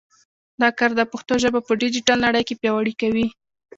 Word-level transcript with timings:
دا 0.61 0.69
کار 0.77 0.91
د 0.95 1.01
پښتو 1.11 1.33
ژبه 1.43 1.59
په 1.67 1.71
ډیجیټل 1.81 2.17
نړۍ 2.25 2.43
کې 2.47 2.59
پیاوړې 2.61 2.93
کوي. 3.01 3.27